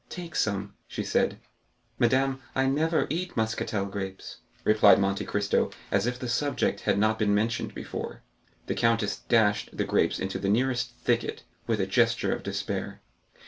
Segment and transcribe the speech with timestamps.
[0.09, 1.37] "Take some," she said.
[1.99, 7.19] "Madame, I never eat Muscatel grapes," replied Monte Cristo, as if the subject had not
[7.19, 8.23] been mentioned before.
[8.65, 12.99] The countess dashed the grapes into the nearest thicket, with a gesture of despair.